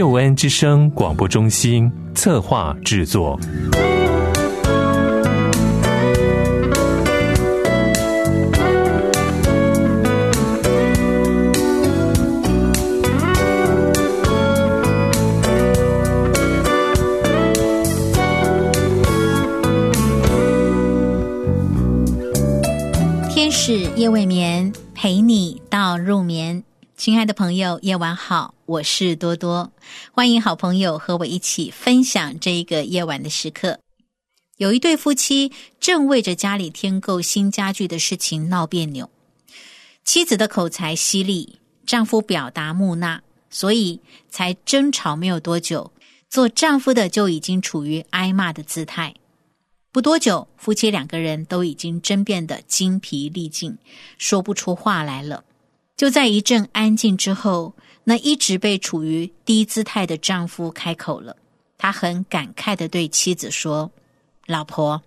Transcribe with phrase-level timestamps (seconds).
[0.00, 3.38] 救恩之声广播中心策划制作。
[23.28, 26.64] 天使夜未眠，陪你到入眠。
[27.00, 29.72] 亲爱的朋友，夜晚好，我是多多，
[30.12, 33.80] 欢迎好朋友和我一起分享这一个夜晚的时刻。
[34.58, 39.08] 有一对夫妻正为着家里添购新家具的事情闹别扭，
[40.04, 45.90] 妻子的口才犀利，丈夫表达木讷，所以才争吵没有多久，
[46.28, 49.14] 做丈夫的就已经处于挨骂的姿态。
[49.90, 53.78] 不多久，夫妻两个人都已经争辩得精疲力尽，
[54.18, 55.44] 说不出话来了。
[56.00, 61.36] 就在一阵安静之后，那一直被处于低姿态的丈夫开口了。
[61.76, 63.92] 他很感慨的对妻子说
[64.48, 65.02] ：“老婆，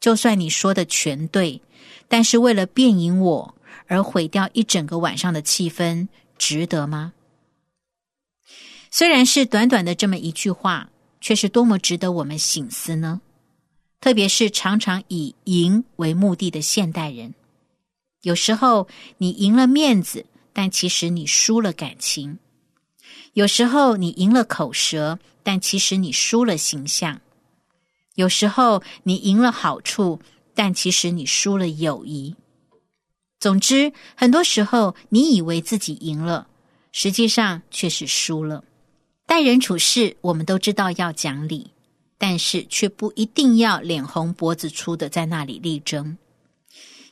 [0.00, 1.60] 就算你说的全对，
[2.08, 3.54] 但是为了辩赢我
[3.86, 7.12] 而毁掉一整个晚上的气氛，值得吗？”
[8.90, 10.88] 虽然是短短的这么一句话，
[11.20, 13.20] 却是多么值得我们醒思呢？
[14.00, 17.34] 特别是常常以赢为目的的现代人，
[18.22, 20.24] 有时候你赢了面子。
[20.52, 22.38] 但其实你输了感情，
[23.34, 27.18] 有时候你赢了口舌，但其实你输了形象；
[28.16, 30.20] 有时候你赢了好处，
[30.54, 32.34] 但其实你输了友谊。
[33.38, 36.48] 总之，很多时候你以为自己赢了，
[36.90, 38.64] 实际上却是输了。
[39.24, 41.70] 待人处事，我们都知道要讲理，
[42.18, 46.18] 但是却不一定要脸红脖子粗的在那里力争。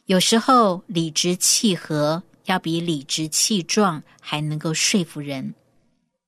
[0.06, 2.20] 有时候理直气和。
[2.48, 5.54] 要比理直气壮还能够说服人。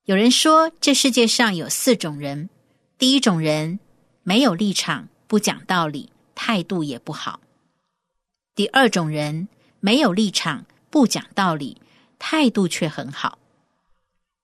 [0.05, 2.51] 有人说，这世界上有四种人：
[2.99, 3.81] 第一种人
[4.23, 7.41] 没有立场，不讲道理，态度也不好；
[8.55, 9.49] 第二种人
[9.81, 11.81] 没有立场，不讲道理，
[12.19, 13.39] 态度却很好；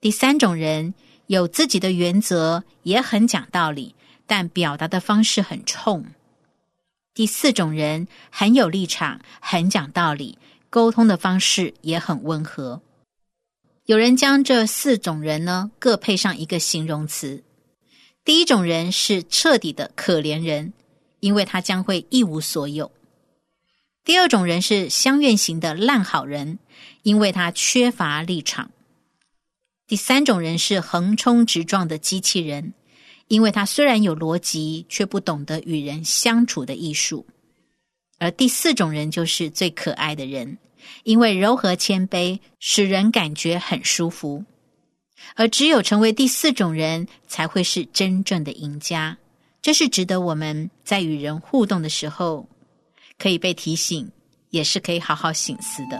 [0.00, 0.94] 第三种人
[1.26, 3.94] 有自己的原则，也很讲道理，
[4.26, 6.04] 但表达的方式很冲；
[7.12, 10.38] 第四种人很有立场，很讲道理。
[10.70, 12.82] 沟通的方式也很温和。
[13.84, 17.44] 有人将这四种人呢各配上一个形容词。
[18.24, 20.72] 第一种人是彻底的可怜人，
[21.20, 22.90] 因为他将会一无所有；
[24.04, 26.58] 第二种人是相愿型的烂好人，
[27.04, 28.70] 因为他缺乏立场；
[29.86, 32.74] 第三种人是横冲直撞的机器人，
[33.28, 37.24] 因为他虽然有逻辑，却不懂得与人相处的艺术。
[38.18, 40.58] 而第四种人就是最可爱的人，
[41.04, 44.44] 因为柔和谦卑，使人感觉很舒服。
[45.34, 49.18] 而只有成为第四种人，才会是真正的赢家。
[49.60, 52.48] 这是值得我们在与人互动的时候
[53.18, 54.10] 可以被提醒，
[54.50, 55.98] 也是可以好好醒思的。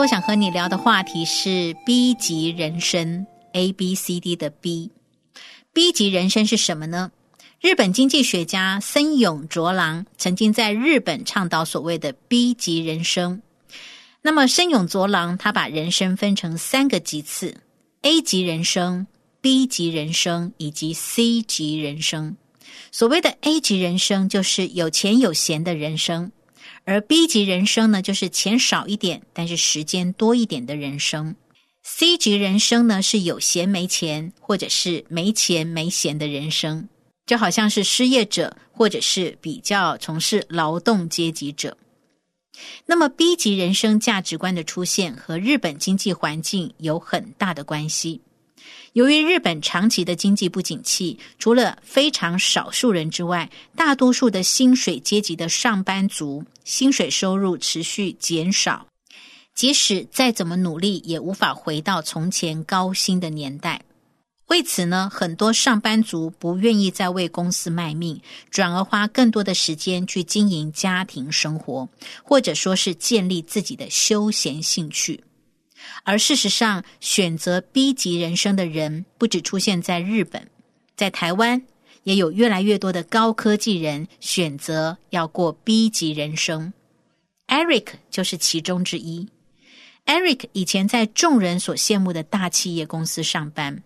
[0.00, 4.90] 多多想和你聊的话题是 B 级人生，A B C D 的 B。
[5.74, 7.10] B 级人生是什么呢？
[7.60, 13.42] 日本经济学家森永卓郎曾经在日本倡导所谓的 B 级人生。
[14.22, 17.58] 那么森永卓郎他把人生分成三个级次
[18.00, 19.06] ：A 级人生、
[19.42, 22.38] B 级人生以及 C 级人生。
[22.90, 26.32] 所谓的 A 级人生就是有钱有闲的人生。
[26.84, 31.36] 而 B 级人生呢，就是钱少一点，但是时间多一点的人生。
[31.82, 36.88] C 级人生呢，是有闲没钱，或者是没钱没闲的人生，
[37.26, 41.76] 就好像是失业者，或者是比较从事劳动阶级者。
[42.84, 48.20] 那么，B 级人生价值观的出现和日本经济环境有很大的关系。
[48.92, 58.86] 由于日本长期的经济不景气，除了非常少数人之外，大多数的薪水阶级的上班族薪水收入持续减少，
[59.54, 63.82] 即使再怎么努力，也无法回到从前高薪的年代。
[64.48, 68.20] 为此呢，很多上班族不愿意再为公司卖命，
[68.50, 71.88] 转而花更多的时间去经营家庭生活，
[72.24, 75.22] 或者说是建立自己的休闲兴趣。
[76.04, 80.48] 而事实上，选择 B 级人生的人不只出现在日本，
[80.96, 81.62] 在台湾
[82.02, 86.72] 也有越来越多的高科技人选择要过 B 级人生。
[87.46, 89.28] Eric 就是其中之一。
[90.06, 93.82] Eric 以前在众人所羡慕的大企业公司上班。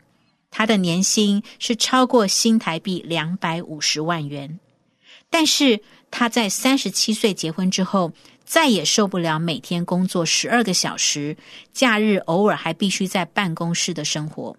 [0.56, 4.61] 他的年薪是超过新台币两百五十万元，
[5.29, 5.81] 但是
[6.12, 8.12] 他在三十七岁结婚之后，
[8.44, 11.37] 再也受不了每天工作十二个小时，
[11.73, 14.56] 假日偶尔还必须在办公室的生活。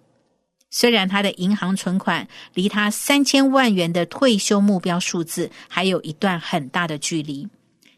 [0.70, 7.48] 虽然他的银行存款离他三千万元的退休目标数字还有一段很大的距离，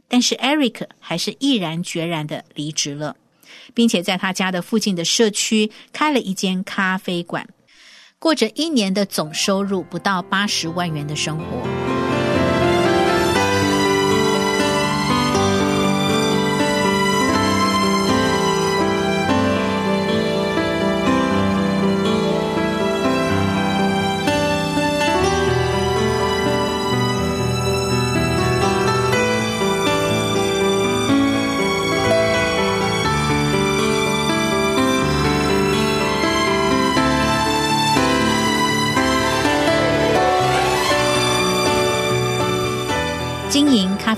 [0.07, 3.17] 但是 Eric 还是毅然决然的离职了，
[3.75, 7.49] 并且在他家的附近的社区开了一间咖啡馆。
[8.21, 11.98] 过着一年的总收入不到八十万元的生活。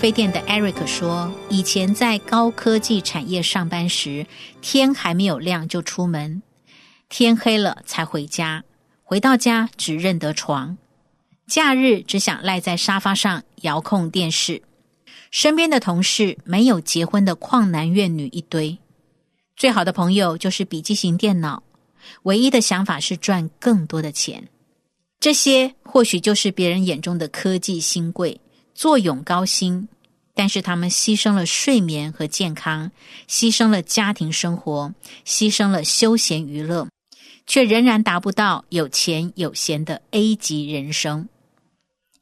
[0.01, 4.27] 啡店的 Eric 说：“以前在高科技产业上班时，
[4.63, 6.41] 天还没有亮就出门，
[7.11, 8.65] 天黑了才回家。
[9.03, 10.79] 回到家只认得床，
[11.47, 14.63] 假日只想赖在沙发上遥控电视。
[15.31, 18.79] 身边的同事没有结婚的旷男怨女一堆，
[19.55, 21.63] 最好的朋友就是笔记型电脑，
[22.23, 24.49] 唯一的想法是赚更多的钱。
[25.21, 28.41] 这些或许就是别人眼中的科技新贵。”
[28.81, 29.89] 坐拥高薪，
[30.33, 32.91] 但是他们牺牲了睡眠和健康，
[33.29, 34.95] 牺牲了家庭生活，
[35.27, 36.89] 牺牲了休闲娱乐，
[37.47, 41.29] 却仍然达不到有钱有闲的 A 级人生。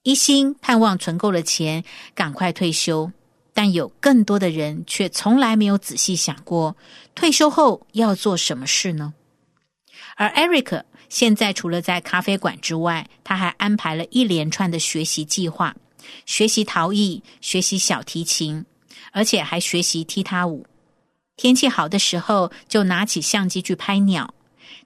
[0.03, 3.13] 一心盼望存够了钱，赶快退休，
[3.55, 6.77] 但有更多的人却从来没有仔细想过，
[7.15, 9.15] 退休后要做什么事呢？
[10.17, 15.77] 而 Eric 现在除了在咖啡馆之外，他还安排了一连串的学习计划。
[16.27, 18.65] 学习陶艺，学习小提琴，
[19.13, 20.67] 而且还学习踢踏舞。
[21.37, 24.35] 天气好的时候，就拿起相机去拍鸟；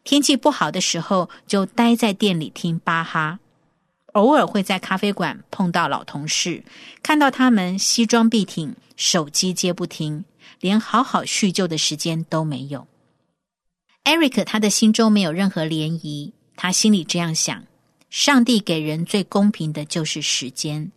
[0.05, 3.39] 天气不好的时候，就待在店里听巴哈。
[4.13, 6.63] 偶尔会在咖啡馆碰到老同事，
[7.03, 10.27] 看到他们西装笔挺，手机接不停，
[10.61, 12.87] 连好好叙旧的时间都没有。
[14.05, 17.65] Eric 他的心中没有任何涟漪，他心里这样想：
[18.11, 20.93] 上帝给人最公平的就是时间。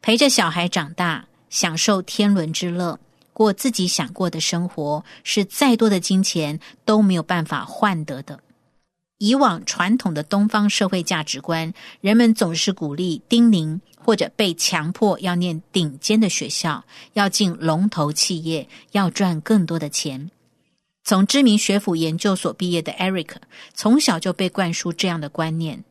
[0.00, 2.98] 陪着小孩长大，享受天伦之乐，
[3.32, 8.40] 过自己想过的生活，是再多的金钱都没有办法换得的。
[9.18, 16.84] 以往传统的东方社会价值观，人们总是鼓励、叮咛或者被强迫要念顶尖的学校，
[17.14, 20.30] 要进龙头企业，要赚更多的钱。
[21.02, 23.30] 从知名学府研究所毕业的 Eric，
[23.74, 25.82] 从小就被灌输这样的观念。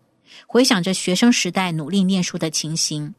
[0.46, 3.13] 回想着学生时代努力念书的情形。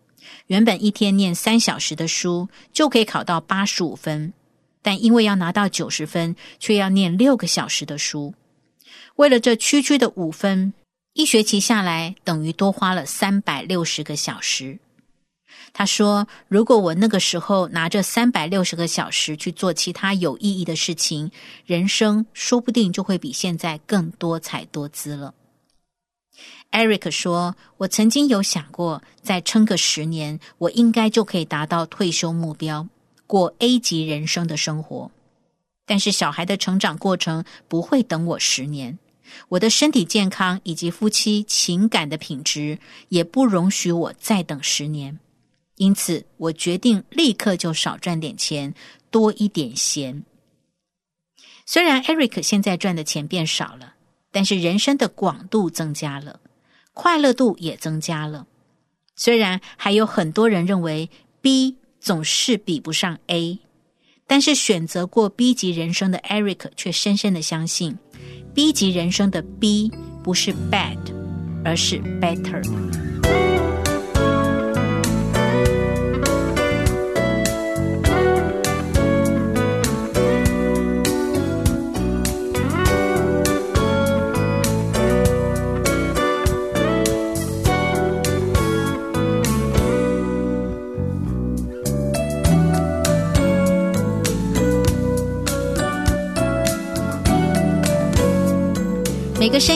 [0.47, 4.33] 原本一天念三小时的书就可以考到八十五分，
[4.83, 8.35] 但因为要拿到九十分，却要念六个小时的书。
[9.17, 10.73] 为了这区区的五分，
[11.13, 14.79] 一学期下来等于多花了三百六十个小时。
[15.73, 21.31] 他说：“如果我那个时候拿着三百六十个小时去做其他有意义的事情，
[21.67, 25.35] 人生说不定就会比现在更多彩多姿了。”
[26.71, 32.87] Eric 说：“我曾经有想过，再撑个十年，我应该就可以达到退休目标，
[33.27, 35.11] 过 A 级人生的生活。
[35.87, 38.99] 但是小孩的成长过程不会等我十年，
[39.49, 45.19] 我的身体健康以及夫妻情感的品质也不容许我再等十年。
[45.77, 48.75] 因此，我决定立刻就少赚点钱，
[49.11, 50.23] 多一点闲。
[51.65, 53.95] 虽然 Eric 现在赚的钱变少了。”
[54.31, 56.39] 但是人生的广度增加了，
[57.01, 58.49] 快乐度也增加了。
[59.15, 61.09] 虽然还有很多人认为
[61.41, 63.61] B 总是比不上 A，
[64.27, 67.97] 但是选择过 B 级人生的 Eric 却深深的相信
[68.53, 69.93] ，B 级人生的 B
[70.25, 70.99] 不是 bad，
[71.65, 73.18] 而是 better。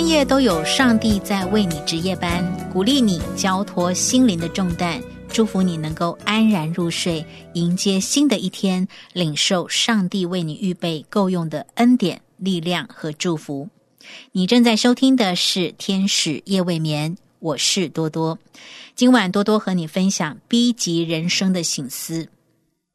[0.08, 13.68] 夜都有上帝在为你值夜班，鼓励你交托心灵的重担，祝福你能够安然入睡，迎接新的一天，领受上帝为你预备够用的恩典、力量和祝福。
[14.32, 18.38] 你正在收听的是《天使夜未眠》，我是多多。
[18.94, 22.28] 今晚多多和你分享 B 级人生的醒思。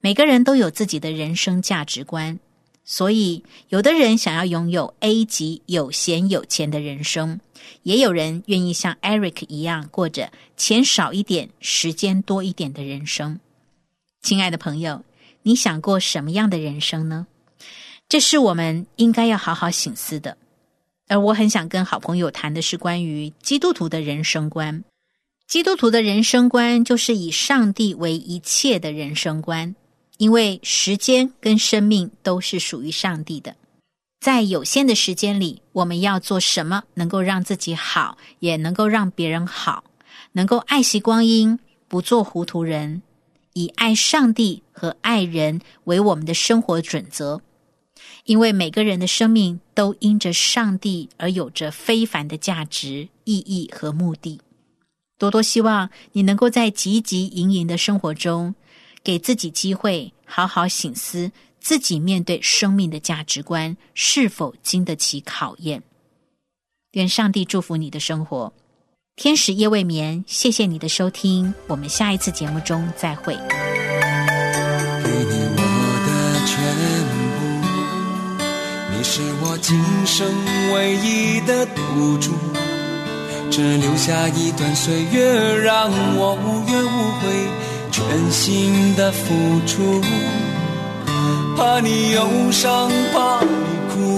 [0.01, 2.39] 每个人都有自己的人生价值观。
[2.89, 7.41] 所以，有的人想要拥有 A 级有闲有钱的人生，
[7.83, 13.41] 也有人愿意像 Eric 一样过着钱少一点、时间多一点的人生。
[14.21, 15.03] 亲爱的朋友，
[15.43, 17.27] 你想过什么样的人生呢？
[18.07, 20.37] 这是我们应该要好好醒思的。
[21.09, 24.85] 而我很想跟好朋友谈的是关于基督徒的人生观。
[25.45, 29.75] 基督徒的人生观就是以上帝为一切的人生观。
[30.17, 33.55] 因为时间跟生命都是属于上帝的，
[34.19, 39.83] 在有限的时间里，我们要做什么能够让自己好，也能够让别人好，
[40.31, 43.03] 能够爱惜光阴，不做糊涂人，
[43.53, 47.41] 以爱上帝和爱人为我们的生活准则。
[48.25, 54.41] 因为每个人的生命都因着上帝而有着非凡的价值、意义和目的。
[55.17, 58.55] 多多希望你能够在汲汲营营的生活中。
[59.07, 65.81] 给自己机会，好好醒思自己面对生命的价值观是否经得起考验。
[66.91, 68.51] 愿上帝祝福你的生活。
[69.15, 73.33] 天使夜未眠，谢谢你的收听，我们下一次节目中再会。
[73.33, 73.39] 给
[75.09, 75.61] 你我
[76.05, 76.09] 的
[76.45, 76.59] 全
[77.13, 77.15] 部，
[78.91, 80.27] 你是我今生
[80.73, 82.33] 唯一的赌注，
[83.49, 87.66] 只留下一段岁月，让我无怨无悔。
[87.91, 90.01] 全心的付出，
[91.55, 93.47] 怕你忧伤，怕你
[93.89, 94.17] 哭，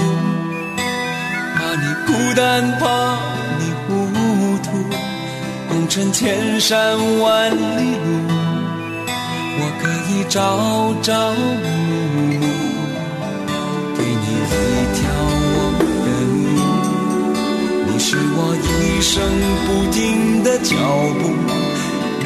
[1.56, 3.18] 怕你孤单，怕
[3.58, 3.88] 你糊
[4.64, 4.68] 涂。
[5.70, 8.08] 红尘千山万里路，
[9.62, 10.36] 我可以朝
[11.02, 11.66] 朝暮
[12.40, 12.42] 暮，
[13.96, 14.58] 给你一
[14.96, 15.00] 条
[15.56, 16.38] 我的路。
[17.88, 18.68] 你是我一
[19.02, 19.10] 生
[19.66, 19.98] 不停
[20.44, 20.76] 的脚
[21.22, 21.24] 步。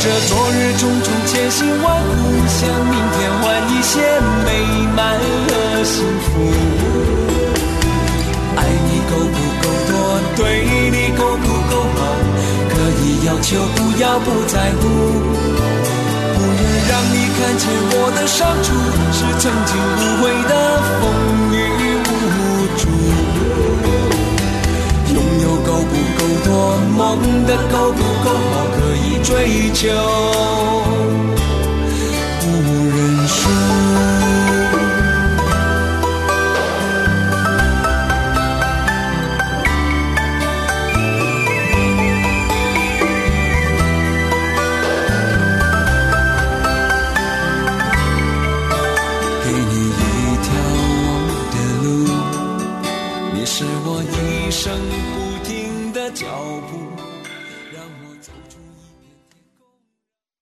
[0.00, 2.10] 提着昨日种种千辛万苦，
[2.48, 4.00] 向明天换一些
[4.46, 4.48] 美
[4.96, 4.98] 满
[5.46, 6.30] 和幸福。
[8.56, 9.92] 爱你够不够多，
[10.36, 10.40] 对
[10.90, 12.00] 你够不够好，
[12.70, 14.88] 可以要求，不要不在乎。
[16.32, 18.72] 不愿让你看见我的伤处，
[19.12, 20.52] 是曾经无悔的
[21.02, 21.04] 风
[21.52, 21.54] 雨
[26.20, 29.00] 够多，梦的够不够好，可以。
[29.22, 29.88] 追求